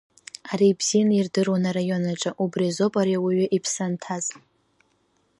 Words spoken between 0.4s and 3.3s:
Ари ибзианы ирдыруан араион аҿы, убриазоуп ари